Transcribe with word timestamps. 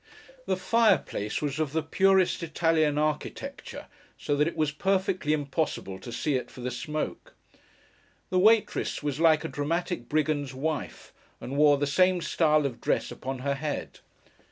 The 0.47 0.57
fireplace 0.57 1.43
was 1.43 1.59
of 1.59 1.73
the 1.73 1.83
purest 1.83 2.41
Italian 2.41 2.97
architecture, 2.97 3.85
so 4.17 4.35
that 4.35 4.47
it 4.47 4.55
was 4.57 4.71
perfectly 4.71 5.31
impossible 5.31 5.99
to 5.99 6.11
see 6.11 6.33
it 6.33 6.49
for 6.49 6.61
the 6.61 6.71
smoke. 6.71 7.35
The 8.31 8.39
waitress 8.39 9.03
was 9.03 9.19
like 9.19 9.43
a 9.45 9.47
dramatic 9.47 10.09
brigand's 10.09 10.55
wife, 10.55 11.13
and 11.39 11.55
wore 11.55 11.77
the 11.77 11.85
same 11.85 12.19
style 12.19 12.65
of 12.65 12.81
dress 12.81 13.11
upon 13.11 13.37
her 13.45 13.53
head. 13.53 13.99